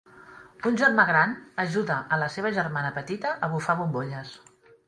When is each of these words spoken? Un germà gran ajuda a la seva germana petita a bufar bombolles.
Un 0.69 0.79
germà 0.81 1.05
gran 1.09 1.35
ajuda 1.65 1.99
a 2.17 2.19
la 2.23 2.31
seva 2.39 2.53
germana 2.57 2.93
petita 2.99 3.35
a 3.37 3.51
bufar 3.55 3.81
bombolles. 3.83 4.35